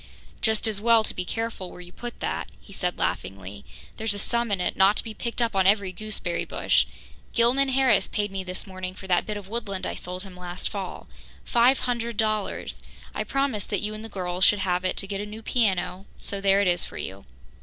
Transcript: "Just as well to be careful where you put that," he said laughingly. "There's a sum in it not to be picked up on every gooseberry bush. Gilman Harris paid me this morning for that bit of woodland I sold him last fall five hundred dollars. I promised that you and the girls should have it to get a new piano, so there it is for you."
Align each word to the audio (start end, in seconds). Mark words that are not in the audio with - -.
"Just 0.41 0.67
as 0.67 0.81
well 0.81 1.03
to 1.03 1.13
be 1.13 1.23
careful 1.25 1.69
where 1.69 1.79
you 1.79 1.91
put 1.91 2.21
that," 2.21 2.49
he 2.59 2.73
said 2.73 2.97
laughingly. 2.97 3.63
"There's 3.97 4.15
a 4.15 4.17
sum 4.17 4.49
in 4.51 4.59
it 4.59 4.75
not 4.75 4.97
to 4.97 5.03
be 5.03 5.13
picked 5.13 5.43
up 5.43 5.55
on 5.55 5.67
every 5.67 5.91
gooseberry 5.91 6.43
bush. 6.43 6.87
Gilman 7.33 7.69
Harris 7.69 8.07
paid 8.07 8.31
me 8.31 8.43
this 8.43 8.65
morning 8.65 8.95
for 8.95 9.05
that 9.05 9.27
bit 9.27 9.37
of 9.37 9.47
woodland 9.47 9.85
I 9.85 9.93
sold 9.93 10.23
him 10.23 10.35
last 10.35 10.69
fall 10.69 11.05
five 11.45 11.81
hundred 11.81 12.17
dollars. 12.17 12.81
I 13.13 13.23
promised 13.23 13.69
that 13.69 13.81
you 13.81 13.93
and 13.93 14.03
the 14.03 14.09
girls 14.09 14.43
should 14.43 14.57
have 14.65 14.83
it 14.83 14.97
to 14.97 15.05
get 15.07 15.21
a 15.21 15.25
new 15.27 15.43
piano, 15.43 16.07
so 16.17 16.41
there 16.41 16.61
it 16.61 16.67
is 16.67 16.83
for 16.83 16.97
you." 16.97 17.25